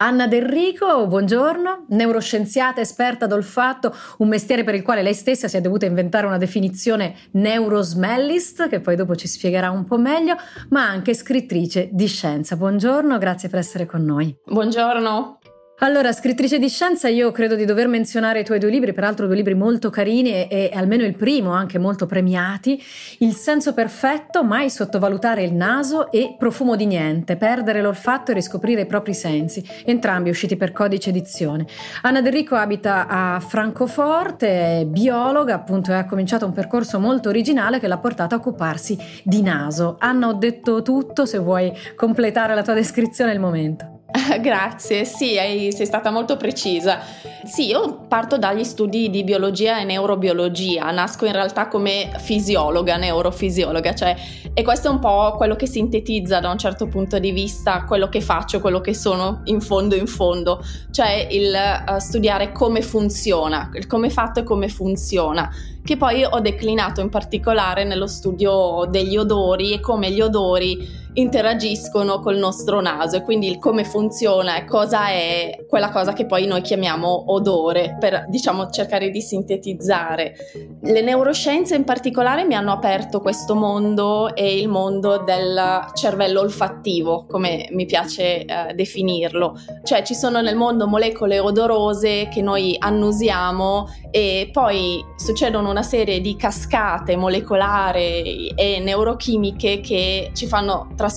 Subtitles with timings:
[0.00, 5.56] Anna Del Rico, buongiorno, neuroscienziata esperta d'olfatto, un mestiere per il quale lei stessa si
[5.56, 10.36] è dovuta inventare una definizione neurosmellist, che poi dopo ci spiegherà un po' meglio,
[10.68, 12.54] ma anche scrittrice di scienza.
[12.54, 14.32] Buongiorno, grazie per essere con noi.
[14.44, 15.37] Buongiorno.
[15.80, 19.36] Allora, scrittrice di scienza, io credo di dover menzionare i tuoi due libri, peraltro due
[19.36, 22.82] libri molto carini e, e, almeno il primo anche molto premiati,
[23.18, 28.80] Il senso perfetto, mai sottovalutare il naso e Profumo di niente, perdere l'olfatto e riscoprire
[28.80, 31.64] i propri sensi, entrambi usciti per codice edizione.
[32.02, 37.28] Anna Del Rico abita a Francoforte, è biologa, appunto, e ha cominciato un percorso molto
[37.28, 39.94] originale che l'ha portata a occuparsi di naso.
[40.00, 43.97] Anna, ho detto tutto, se vuoi completare la tua descrizione è il momento.
[44.40, 45.36] Grazie, sì,
[45.70, 47.00] sei stata molto precisa.
[47.44, 53.94] Sì, io parto dagli studi di biologia e neurobiologia, nasco in realtà come fisiologa, neurofisiologa,
[53.94, 54.16] cioè,
[54.52, 58.08] e questo è un po' quello che sintetizza da un certo punto di vista quello
[58.08, 61.54] che faccio, quello che sono in fondo in fondo, cioè il
[61.86, 65.50] uh, studiare come funziona, il come fatto e come funziona.
[65.82, 72.20] Che poi ho declinato in particolare nello studio degli odori e come gli odori interagiscono
[72.20, 76.60] col nostro naso e quindi come funziona e cosa è quella cosa che poi noi
[76.60, 80.34] chiamiamo odore per diciamo cercare di sintetizzare.
[80.80, 87.26] Le neuroscienze in particolare mi hanno aperto questo mondo e il mondo del cervello olfattivo,
[87.28, 89.56] come mi piace eh, definirlo.
[89.82, 96.20] Cioè ci sono nel mondo molecole odorose che noi annusiamo e poi succedono una serie
[96.20, 101.07] di cascate molecolari e neurochimiche che ci fanno trasformare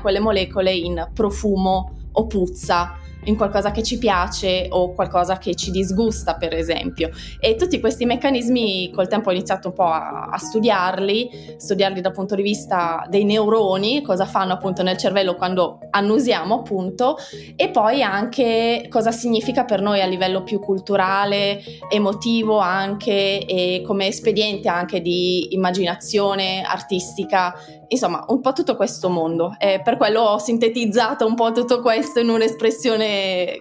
[0.00, 5.70] quelle molecole in profumo o puzza in qualcosa che ci piace o qualcosa che ci
[5.70, 7.10] disgusta, per esempio.
[7.38, 12.12] E tutti questi meccanismi col tempo ho iniziato un po' a, a studiarli, studiarli dal
[12.12, 17.16] punto di vista dei neuroni, cosa fanno appunto nel cervello quando annusiamo appunto,
[17.56, 21.60] e poi anche cosa significa per noi a livello più culturale,
[21.90, 27.54] emotivo anche e come espediente anche di immaginazione artistica
[27.90, 29.54] insomma, un po' tutto questo mondo.
[29.58, 33.09] E per quello ho sintetizzato un po' tutto questo in un'espressione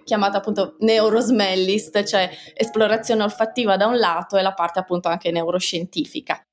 [0.03, 6.43] chiamata appunto neurosmellist, cioè esplorazione olfattiva da un lato e la parte appunto anche neuroscientifica.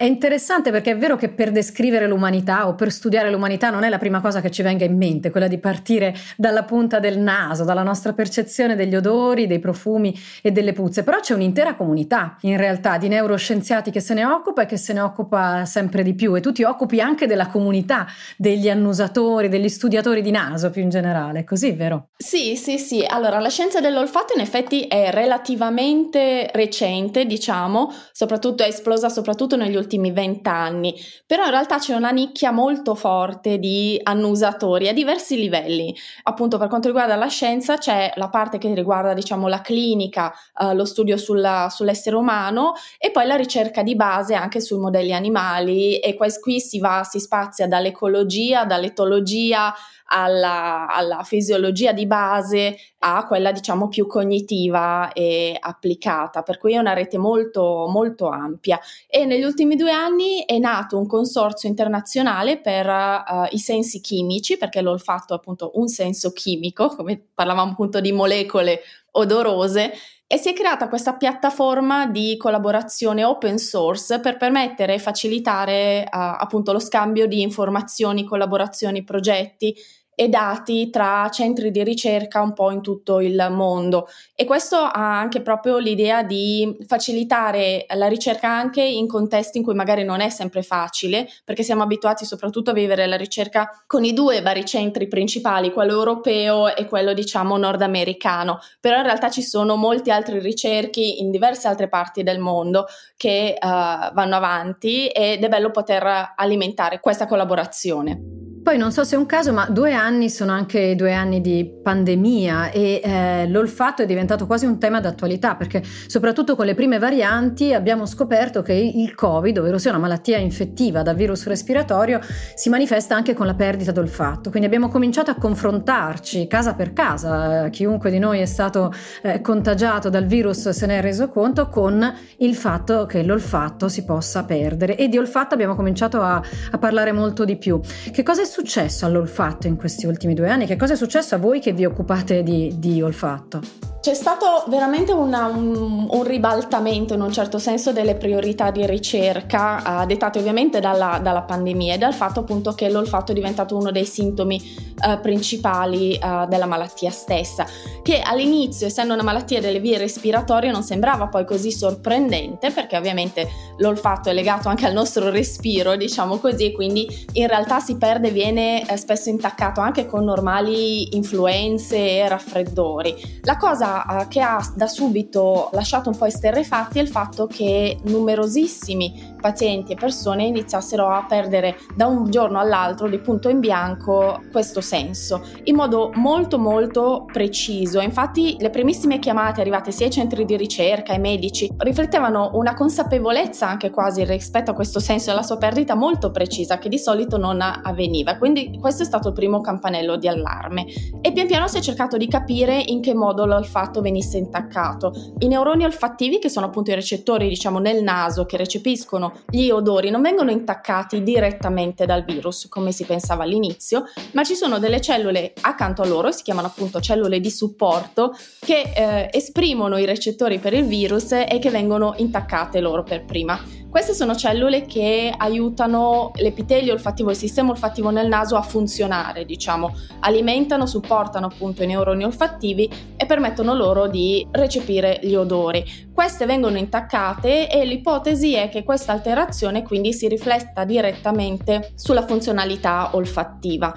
[0.00, 3.88] È interessante perché è vero che per descrivere l'umanità o per studiare l'umanità non è
[3.88, 7.64] la prima cosa che ci venga in mente, quella di partire dalla punta del naso,
[7.64, 12.56] dalla nostra percezione degli odori, dei profumi e delle puzze, però c'è un'intera comunità in
[12.56, 16.36] realtà di neuroscienziati che se ne occupa e che se ne occupa sempre di più
[16.36, 18.06] e tu ti occupi anche della comunità
[18.36, 22.10] degli annusatori, degli studiatori di naso più in generale, così vero?
[22.16, 23.04] Sì, sì, sì.
[23.04, 29.74] Allora, la scienza dell'olfatto in effetti è relativamente recente, diciamo, soprattutto è esplosa soprattutto negli
[29.74, 30.94] ultimi ultimi vent'anni,
[31.26, 35.96] però in realtà c'è una nicchia molto forte di annusatori a diversi livelli.
[36.24, 40.74] Appunto per quanto riguarda la scienza c'è la parte che riguarda diciamo la clinica, eh,
[40.74, 45.98] lo studio sulla, sull'essere umano e poi la ricerca di base anche sui modelli animali
[45.98, 49.74] e qui si va, si spazia dall'ecologia, dall'etologia,
[50.10, 56.78] alla, alla fisiologia di base a quella diciamo più cognitiva e applicata, per cui è
[56.78, 58.78] una rete molto molto ampia.
[59.06, 64.56] E negli ultimi due anni è nato un consorzio internazionale per uh, i sensi chimici,
[64.56, 68.80] perché l'olfatto è appunto un senso chimico, come parlavamo appunto di molecole
[69.12, 69.92] odorose
[70.30, 76.08] e si è creata questa piattaforma di collaborazione open source per permettere e facilitare uh,
[76.10, 79.74] appunto lo scambio di informazioni, collaborazioni, progetti
[80.20, 85.16] e dati tra centri di ricerca un po' in tutto il mondo e questo ha
[85.16, 90.28] anche proprio l'idea di facilitare la ricerca anche in contesti in cui magari non è
[90.28, 95.06] sempre facile perché siamo abituati soprattutto a vivere la ricerca con i due vari centri
[95.06, 101.20] principali, quello europeo e quello diciamo nordamericano, però in realtà ci sono molti altri ricerchi
[101.20, 102.86] in diverse altre parti del mondo
[103.16, 108.47] che uh, vanno avanti ed è bello poter alimentare questa collaborazione.
[108.62, 111.70] Poi non so se è un caso, ma due anni sono anche due anni di
[111.82, 116.98] pandemia e eh, l'olfatto è diventato quasi un tema d'attualità perché soprattutto con le prime
[116.98, 122.20] varianti abbiamo scoperto che il Covid, ovvero sia una malattia infettiva da virus respiratorio,
[122.54, 124.50] si manifesta anche con la perdita d'olfatto.
[124.50, 130.10] Quindi abbiamo cominciato a confrontarci casa per casa, chiunque di noi è stato eh, contagiato
[130.10, 134.96] dal virus se ne è reso conto con il fatto che l'olfatto si possa perdere
[134.96, 137.80] e di olfatto abbiamo cominciato a, a parlare molto di più.
[138.10, 139.06] Che cosa è successo?
[139.06, 140.66] all'olfatto in questi ultimi due anni?
[140.66, 143.60] Che cosa è successo a voi che vi occupate di, di olfatto?
[144.00, 150.02] C'è stato veramente una, un, un, ribaltamento in un certo senso delle priorità di ricerca,
[150.02, 153.90] uh, dettate ovviamente dalla, dalla, pandemia e dal fatto appunto che l'olfatto è diventato uno
[153.90, 154.62] dei sintomi
[155.04, 157.66] uh, principali uh, della malattia stessa,
[158.02, 163.48] che all'inizio, essendo una malattia delle vie respiratorie, non sembrava poi così sorprendente, perché ovviamente
[163.78, 168.30] l'olfatto è legato anche al nostro respiro, diciamo così, quindi in realtà si perde e
[168.38, 173.40] viene eh, spesso intaccato anche con normali influenze e raffreddori.
[173.42, 177.98] La cosa eh, che ha da subito lasciato un po' esterrefatti è il fatto che
[178.04, 184.42] numerosissimi pazienti e persone iniziassero a perdere da un giorno all'altro di punto in bianco
[184.50, 188.00] questo senso in modo molto molto preciso.
[188.00, 193.68] Infatti le primissime chiamate arrivate sia ai centri di ricerca ai medici riflettevano una consapevolezza
[193.68, 197.36] anche quasi rispetto a questo senso e alla sua perdita molto precisa che di solito
[197.36, 198.36] non avveniva.
[198.36, 200.86] Quindi questo è stato il primo campanello di allarme
[201.20, 205.12] e pian piano si è cercato di capire in che modo l'olfatto venisse intaccato.
[205.38, 210.10] I neuroni olfattivi che sono appunto i recettori diciamo nel naso che recepiscono gli odori
[210.10, 215.52] non vengono intaccati direttamente dal virus come si pensava all'inizio, ma ci sono delle cellule
[215.60, 220.72] accanto a loro, si chiamano appunto cellule di supporto, che eh, esprimono i recettori per
[220.74, 223.77] il virus e che vengono intaccate loro per prima.
[223.90, 229.94] Queste sono cellule che aiutano l'epitelio olfattivo, il sistema olfattivo nel naso a funzionare, diciamo,
[230.20, 235.82] alimentano, supportano appunto i neuroni olfattivi e permettono loro di recepire gli odori.
[236.12, 243.10] Queste vengono intaccate e l'ipotesi è che questa alterazione quindi si rifletta direttamente sulla funzionalità
[243.14, 243.94] olfattiva.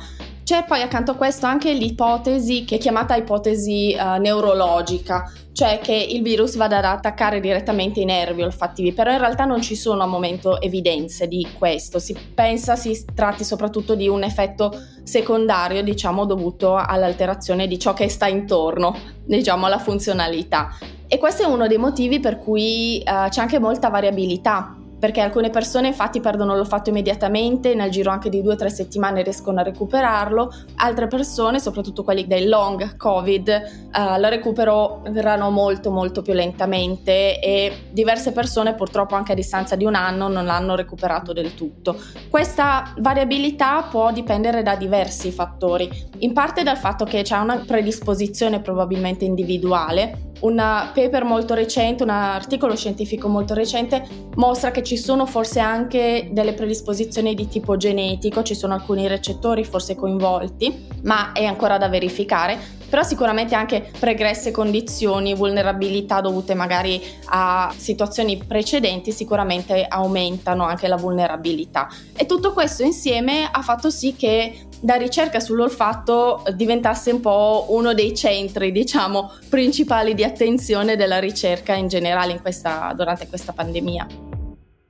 [0.52, 5.94] C'è poi accanto a questo anche l'ipotesi che è chiamata ipotesi uh, neurologica, cioè che
[5.94, 10.04] il virus vada ad attaccare direttamente i nervi olfattivi, però in realtà non ci sono
[10.04, 16.26] a momento evidenze di questo, si pensa si tratti soprattutto di un effetto secondario, diciamo,
[16.26, 18.94] dovuto all'alterazione di ciò che sta intorno,
[19.24, 20.78] diciamo, alla funzionalità.
[21.08, 25.50] E questo è uno dei motivi per cui uh, c'è anche molta variabilità perché alcune
[25.50, 29.64] persone infatti perdono l'olfatto immediatamente, nel giro anche di due o tre settimane riescono a
[29.64, 37.40] recuperarlo, altre persone, soprattutto quelli del long covid, uh, lo recuperano molto molto più lentamente
[37.40, 42.00] e diverse persone purtroppo anche a distanza di un anno non l'hanno recuperato del tutto.
[42.30, 45.90] Questa variabilità può dipendere da diversi fattori,
[46.20, 50.56] in parte dal fatto che c'è una predisposizione probabilmente individuale, un
[50.94, 56.54] paper molto recente, un articolo scientifico molto recente mostra che ci sono forse anche delle
[56.54, 62.58] predisposizioni di tipo genetico, ci sono alcuni recettori forse coinvolti, ma è ancora da verificare,
[62.90, 70.98] però sicuramente anche pregresse condizioni, vulnerabilità dovute magari a situazioni precedenti sicuramente aumentano anche la
[70.98, 71.88] vulnerabilità.
[72.16, 77.94] E tutto questo insieme ha fatto sì che da ricerca sull'olfatto diventasse un po' uno
[77.94, 84.08] dei centri, diciamo, principali di attenzione della ricerca in generale in questa, durante questa pandemia.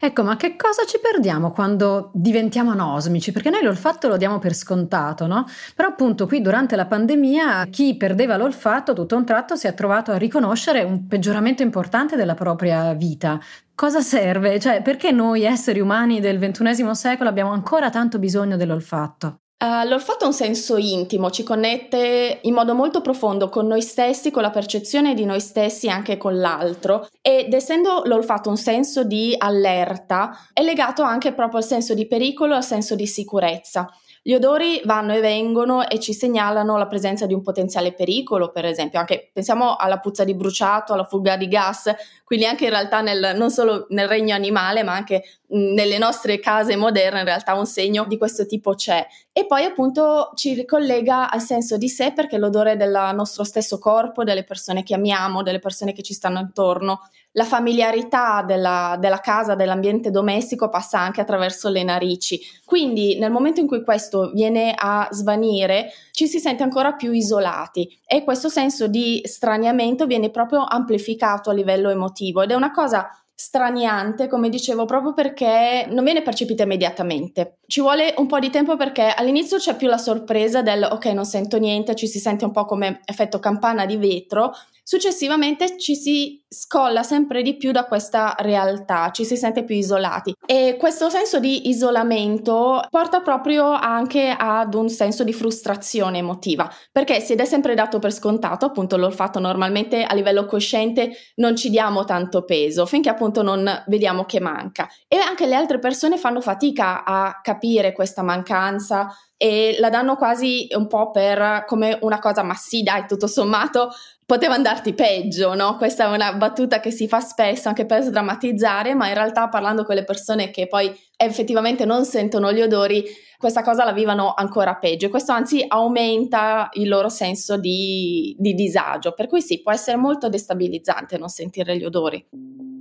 [0.03, 3.31] Ecco, ma che cosa ci perdiamo quando diventiamo anosmici?
[3.31, 5.45] Perché noi l'olfatto lo diamo per scontato, no?
[5.75, 9.75] Però appunto qui durante la pandemia chi perdeva l'olfatto tutto a un tratto si è
[9.75, 13.39] trovato a riconoscere un peggioramento importante della propria vita.
[13.75, 14.59] Cosa serve?
[14.59, 19.41] Cioè, perché noi esseri umani del XXI secolo abbiamo ancora tanto bisogno dell'olfatto?
[19.61, 24.31] Uh, l'olfatto ha un senso intimo, ci connette in modo molto profondo con noi stessi,
[24.31, 29.03] con la percezione di noi stessi e anche con l'altro ed essendo l'olfatto un senso
[29.03, 33.87] di allerta è legato anche proprio al senso di pericolo al senso di sicurezza.
[34.23, 38.65] Gli odori vanno e vengono e ci segnalano la presenza di un potenziale pericolo, per
[38.65, 41.91] esempio, anche pensiamo alla puzza di bruciato, alla fuga di gas,
[42.23, 46.75] quindi anche in realtà nel, non solo nel regno animale, ma anche nelle nostre case
[46.75, 49.03] moderne in realtà un segno di questo tipo c'è.
[49.33, 54.23] E poi appunto ci ricollega al senso di sé perché l'odore del nostro stesso corpo,
[54.23, 56.99] delle persone che amiamo, delle persone che ci stanno intorno,
[57.33, 62.39] la familiarità della, della, casa, dell'ambiente domestico passa anche attraverso le narici.
[62.65, 67.87] Quindi nel momento in cui questo viene a svanire, ci si sente ancora più isolati
[68.05, 73.09] e questo senso di straniamento viene proprio amplificato a livello emotivo ed è una cosa
[73.33, 77.57] straniante, come dicevo, proprio perché non viene percepita immediatamente.
[77.65, 81.25] Ci vuole un po' di tempo perché all'inizio c'è più la sorpresa del ok, non
[81.25, 84.51] sento niente, ci si sente un po' come effetto campana di vetro,
[84.83, 90.33] Successivamente ci si scolla sempre di più da questa realtà, ci si sente più isolati.
[90.45, 97.21] E questo senso di isolamento porta proprio anche ad un senso di frustrazione emotiva, perché
[97.21, 102.03] si è sempre dato per scontato, appunto l'olfatto normalmente a livello cosciente non ci diamo
[102.03, 104.89] tanto peso finché appunto non vediamo che manca.
[105.07, 109.07] E anche le altre persone fanno fatica a capire questa mancanza
[109.43, 113.89] e la danno quasi un po' per come una cosa, ma sì, dai, tutto sommato
[114.23, 115.77] poteva andarti peggio, no?
[115.77, 119.83] Questa è una battuta che si fa spesso anche per sdrammatizzare, ma in realtà parlando
[119.83, 123.03] con le persone che poi effettivamente non sentono gli odori,
[123.41, 128.53] questa cosa la vivono ancora peggio e questo anzi aumenta il loro senso di, di
[128.53, 132.23] disagio, per cui sì, può essere molto destabilizzante non sentire gli odori.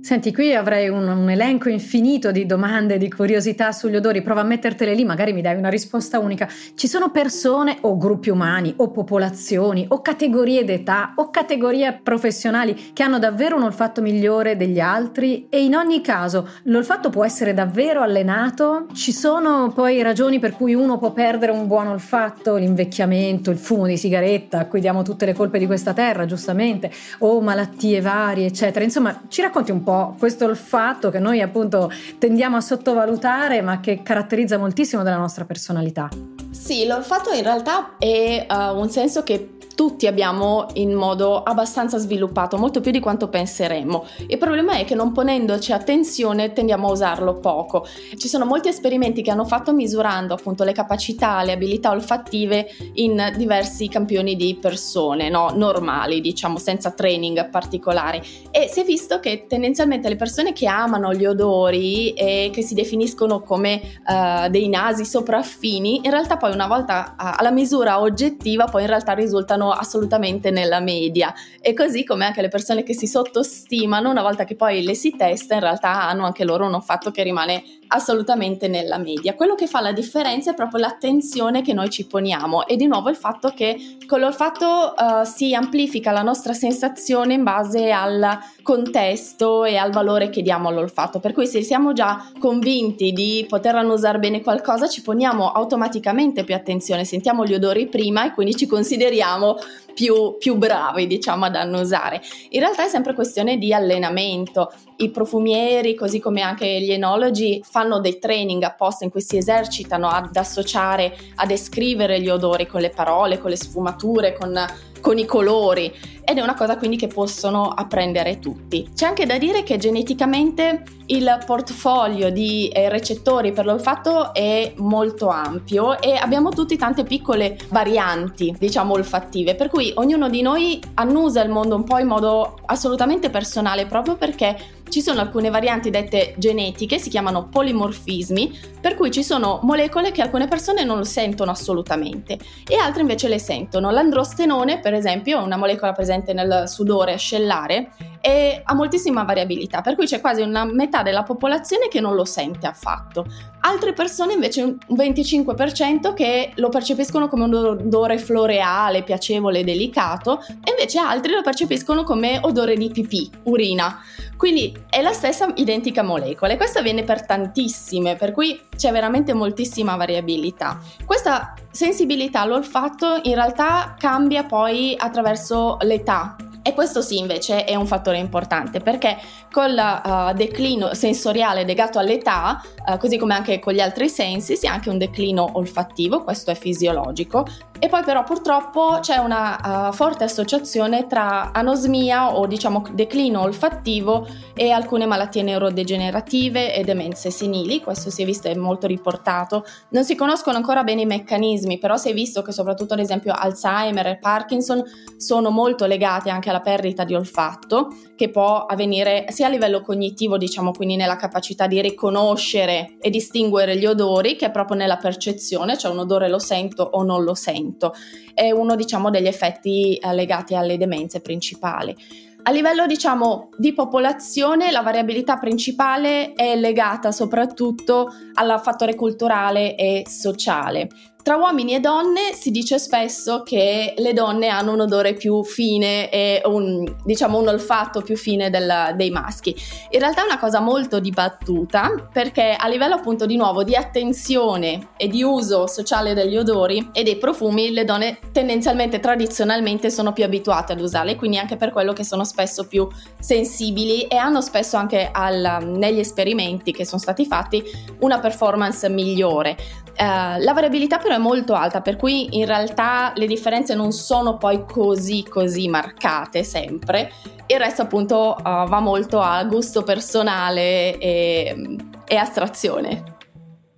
[0.01, 4.43] Senti, qui avrei un, un, elenco infinito di domande, di curiosità sugli odori, prova a
[4.43, 6.49] mettertele lì, magari mi dai una risposta unica.
[6.73, 13.03] Ci sono persone o gruppi umani o popolazioni o categorie d'età o categorie professionali che
[13.03, 18.01] hanno davvero un olfatto migliore degli altri e in ogni caso l'olfatto può essere davvero
[18.01, 18.87] allenato?
[18.93, 23.85] Ci sono poi ragioni per cui uno può perdere un buon olfatto, l'invecchiamento, il fumo
[23.85, 28.47] di sigaretta, a cui diamo tutte le colpe di questa terra, giustamente, o malattie varie,
[28.47, 28.83] eccetera.
[28.83, 34.01] Insomma, ci racconti un po' questo olfatto che noi appunto tendiamo a sottovalutare ma che
[34.03, 36.09] caratterizza moltissimo della nostra personalità.
[36.51, 42.57] Sì, l'olfatto in realtà è uh, un senso che tutti abbiamo in modo abbastanza sviluppato,
[42.57, 44.05] molto più di quanto penseremmo.
[44.27, 47.85] Il problema è che non ponendoci attenzione tendiamo a usarlo poco.
[48.17, 53.33] Ci sono molti esperimenti che hanno fatto misurando appunto le capacità, le abilità olfattive in
[53.35, 55.51] diversi campioni di persone, no?
[55.55, 58.21] normali, diciamo, senza training particolari.
[58.51, 62.73] E si è visto che tendenzialmente le persone che amano gli odori e che si
[62.73, 68.81] definiscono come uh, dei nasi sopraffini, in realtà poi una volta alla misura oggettiva, poi
[68.81, 71.31] in realtà risultano assolutamente nella media.
[71.61, 75.15] E così come anche le persone che si sottostimano una volta che poi le si
[75.15, 79.35] testa in realtà hanno anche loro un fatto che rimane assolutamente nella media.
[79.35, 83.09] Quello che fa la differenza è proprio l'attenzione che noi ci poniamo e di nuovo
[83.09, 89.65] il fatto che con l'olfatto uh, si amplifica la nostra sensazione in base al contesto
[89.65, 91.19] e al valore che diamo all'olfatto.
[91.19, 96.55] Per cui se siamo già convinti di poter annusare bene qualcosa, ci poniamo automaticamente più
[96.55, 99.57] attenzione, sentiamo gli odori prima e quindi ci consideriamo
[99.93, 102.21] più, più bravi, diciamo, ad annusare.
[102.49, 104.71] In realtà è sempre questione di allenamento.
[104.97, 110.07] I profumieri, così come anche gli enologi, fanno dei training apposta in cui si esercitano
[110.07, 114.53] ad associare, a descrivere gli odori con le parole, con le sfumature, con
[115.01, 115.93] con i colori
[116.23, 118.89] ed è una cosa quindi che possono apprendere tutti.
[118.95, 125.27] C'è anche da dire che geneticamente il portfolio di eh, recettori per l'olfatto è molto
[125.27, 131.43] ampio e abbiamo tutti tante piccole varianti, diciamo olfattive, per cui ognuno di noi annusa
[131.43, 134.55] il mondo un po' in modo assolutamente personale proprio perché
[134.91, 140.21] ci sono alcune varianti dette genetiche, si chiamano polimorfismi, per cui ci sono molecole che
[140.21, 143.89] alcune persone non sentono assolutamente e altre invece le sentono.
[143.89, 149.95] L'androstenone, per esempio, è una molecola presente nel sudore ascellare e ha moltissima variabilità, per
[149.95, 153.25] cui c'è quasi una metà della popolazione che non lo sente affatto.
[153.61, 160.71] Altre persone invece un 25% che lo percepiscono come un odore floreale, piacevole, delicato e
[160.71, 163.99] invece altri lo percepiscono come odore di pipì, urina.
[164.35, 169.33] Quindi è la stessa identica molecola e questo avviene per tantissime, per cui c'è veramente
[169.33, 170.79] moltissima variabilità.
[171.05, 177.87] Questa sensibilità all'olfatto in realtà cambia poi attraverso l'età e questo sì invece è un
[177.87, 179.17] fattore importante perché
[179.51, 184.67] col uh, declino sensoriale legato all'età, uh, così come anche con gli altri sensi, si
[184.67, 187.47] ha anche un declino olfattivo, questo è fisiologico,
[187.83, 194.27] e poi però purtroppo c'è una uh, forte associazione tra anosmia o diciamo declino olfattivo
[194.53, 199.65] e alcune malattie neurodegenerative e demenze senili, questo si è visto e molto riportato.
[199.89, 203.33] Non si conoscono ancora bene i meccanismi, però si è visto che soprattutto ad esempio
[203.33, 204.83] Alzheimer e Parkinson
[205.17, 210.37] sono molto legati anche alla perdita di olfatto che può avvenire sia a livello cognitivo,
[210.37, 215.91] diciamo quindi nella capacità di riconoscere e distinguere gli odori, che proprio nella percezione, cioè
[215.91, 217.93] un odore lo sento o non lo sento momento.
[218.33, 221.95] È uno diciamo degli effetti eh, legati alle demenze principali.
[222.43, 230.03] A livello diciamo di popolazione la variabilità principale è legata soprattutto al fattore culturale e
[230.07, 230.89] sociale.
[231.23, 236.09] Tra uomini e donne si dice spesso che le donne hanno un odore più fine
[236.09, 239.55] e un, diciamo un olfatto più fine del, dei maschi.
[239.91, 244.89] In realtà è una cosa molto dibattuta perché a livello appunto di nuovo di attenzione
[244.97, 250.23] e di uso sociale degli odori e dei profumi le donne tendenzialmente tradizionalmente sono più
[250.23, 252.87] abituate ad usarli, quindi anche per quello che sono spesso più
[253.19, 257.63] sensibili e hanno spesso anche al, negli esperimenti che sono stati fatti
[257.99, 259.57] una performance migliore.
[259.97, 264.37] Uh, la variabilità però è molto alta, per cui in realtà le differenze non sono
[264.37, 267.11] poi così così marcate sempre.
[267.47, 273.19] Il resto appunto uh, va molto a gusto personale e, e astrazione.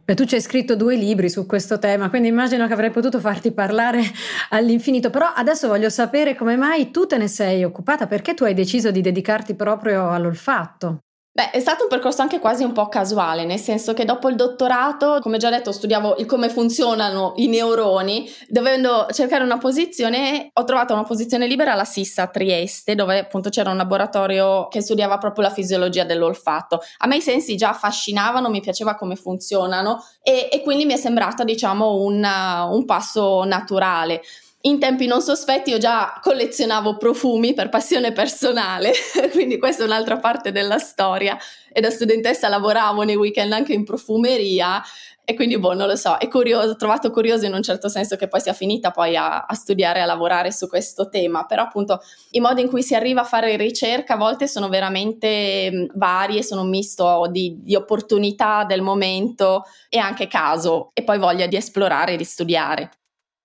[0.06, 3.22] Beh, tu ci hai scritto due libri su questo tema, quindi immagino che avrei potuto
[3.22, 4.02] farti parlare
[4.52, 8.54] all'infinito, però adesso voglio sapere come mai tu te ne sei occupata, perché tu hai
[8.54, 11.00] deciso di dedicarti proprio all'olfatto.
[11.36, 14.36] Beh, è stato un percorso anche quasi un po' casuale, nel senso che dopo il
[14.36, 20.64] dottorato, come già detto, studiavo il come funzionano i neuroni, dovendo cercare una posizione, ho
[20.64, 25.18] trovato una posizione libera alla SISSA a Trieste, dove appunto c'era un laboratorio che studiava
[25.18, 26.82] proprio la fisiologia dell'olfatto.
[27.00, 30.98] A me i sensi già affascinavano, mi piaceva come funzionano e, e quindi mi è
[30.98, 34.22] sembrata, diciamo, un, un passo naturale
[34.66, 38.94] in tempi non sospetti io già collezionavo profumi per passione personale,
[39.32, 41.38] quindi questa è un'altra parte della storia.
[41.72, 44.82] E da studentessa lavoravo nei weekend anche in profumeria
[45.26, 48.16] e quindi, boh, non lo so, è curioso, ho trovato curioso in un certo senso
[48.16, 52.00] che poi sia finita poi a, a studiare, a lavorare su questo tema, però appunto
[52.32, 56.62] i modi in cui si arriva a fare ricerca a volte sono veramente vari, sono
[56.62, 62.14] un misto di, di opportunità del momento e anche caso e poi voglia di esplorare
[62.14, 62.92] e di studiare.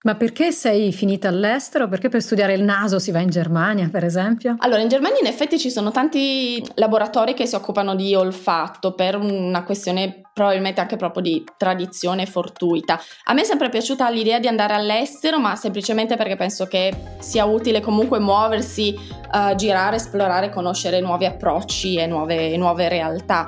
[0.08, 1.86] Ma perché sei finita all'estero?
[1.86, 4.56] Perché per studiare il naso si va in Germania, per esempio?
[4.60, 9.18] Allora, in Germania in effetti ci sono tanti laboratori che si occupano di olfatto per
[9.18, 12.98] una questione probabilmente anche proprio di tradizione fortuita.
[13.24, 17.44] A me è sempre piaciuta l'idea di andare all'estero, ma semplicemente perché penso che sia
[17.44, 18.94] utile comunque muoversi,
[19.30, 23.46] uh, girare, esplorare, conoscere nuovi approcci e nuove, nuove realtà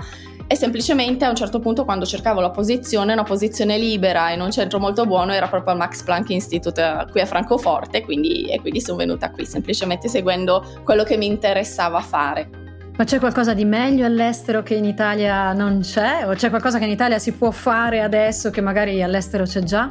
[0.52, 4.50] e semplicemente a un certo punto quando cercavo la posizione, una posizione libera in un
[4.50, 8.80] centro molto buono era proprio al Max Planck Institute qui a Francoforte quindi, e quindi
[8.80, 12.50] sono venuta qui semplicemente seguendo quello che mi interessava fare.
[12.96, 16.26] Ma c'è qualcosa di meglio all'estero che in Italia non c'è?
[16.26, 19.88] O c'è qualcosa che in Italia si può fare adesso che magari all'estero c'è già?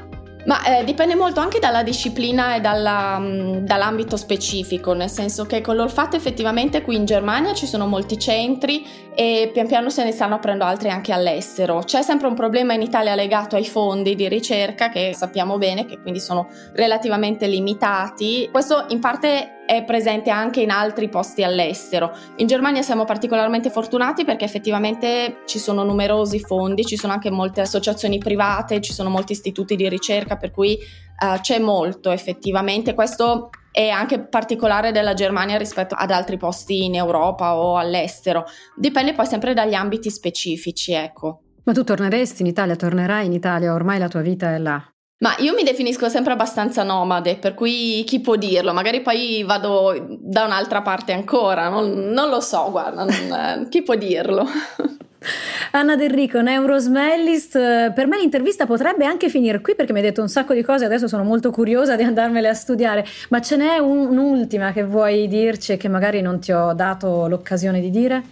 [0.50, 5.46] Ma eh, dipende molto anche dalla disciplina e dalla, mh, mm, dall'ambito specifico, nel senso
[5.46, 8.84] che con l'olfatto effettivamente qui in Germania ci sono molti centri
[9.14, 11.84] e pian piano se ne stanno aprendo altri anche all'estero.
[11.86, 16.02] C'è sempre un problema in Italia legato ai fondi di ricerca che sappiamo bene che
[16.02, 18.50] quindi sono relativamente limitati.
[18.52, 22.12] Questo in parte è presente anche in altri posti all'estero.
[22.38, 27.62] In Germania siamo particolarmente fortunati perché effettivamente ci sono numerosi fondi, ci sono anche molte
[27.62, 32.96] associazioni private, ci sono molti istituti di ricerca, per cui uh, c'è molto effettivamente.
[32.96, 38.46] Questo è anche particolare della Germania rispetto ad altri posti in Europa o all'estero.
[38.76, 41.42] Dipende poi sempre dagli ambiti specifici, ecco.
[41.66, 44.84] Ma tu torneresti in Italia, tornerai in Italia, ormai la tua vita è là.
[45.22, 48.72] Ma io mi definisco sempre abbastanza nomade, per cui chi può dirlo?
[48.72, 53.96] Magari poi vado da un'altra parte ancora, non, non lo so, guarda, non, chi può
[53.96, 54.48] dirlo?
[55.72, 60.22] Anna Del Rico, Neurosmellist, per me l'intervista potrebbe anche finire qui perché mi hai detto
[60.22, 63.78] un sacco di cose, adesso sono molto curiosa di andarmele a studiare, ma ce n'è
[63.78, 68.24] un, un'ultima che vuoi dirci e che magari non ti ho dato l'occasione di dire?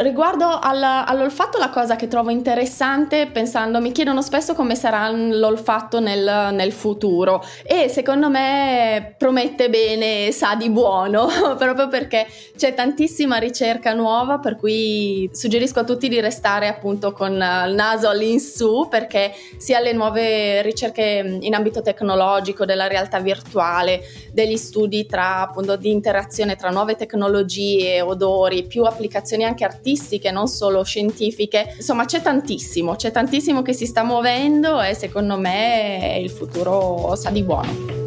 [0.00, 6.00] Riguardo al, all'olfatto, la cosa che trovo interessante, pensando, mi chiedono spesso come sarà l'olfatto
[6.00, 7.44] nel, nel futuro.
[7.64, 14.56] E secondo me promette bene, sa di buono, proprio perché c'è tantissima ricerca nuova, per
[14.56, 20.62] cui suggerisco a tutti di restare appunto con il naso all'insù, perché sia le nuove
[20.62, 24.00] ricerche in ambito tecnologico, della realtà virtuale,
[24.32, 30.30] degli studi tra appunto di interazione tra nuove tecnologie, odori, più applicazioni anche artistiche, artistiche,
[30.30, 31.74] non solo scientifiche.
[31.76, 37.30] Insomma, c'è tantissimo, c'è tantissimo che si sta muovendo e secondo me il futuro sa
[37.30, 37.98] di buono.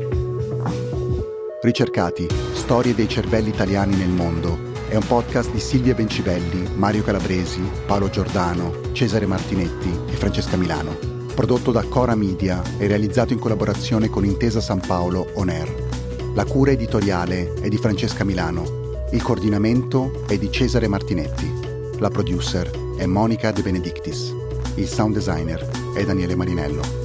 [1.62, 4.72] Ricercati, storie dei cervelli italiani nel mondo.
[4.88, 11.12] È un podcast di Silvia Bencivelli, Mario Calabresi, Paolo Giordano, Cesare Martinetti e Francesca Milano.
[11.34, 16.32] Prodotto da Cora Media e realizzato in collaborazione con Intesa San Paolo On Air.
[16.36, 18.82] La cura editoriale è di Francesca Milano.
[19.12, 21.73] Il coordinamento è di Cesare Martinetti.
[22.00, 24.34] La producer è Monica De Benedictis.
[24.76, 27.03] Il sound designer è Daniele Marinello.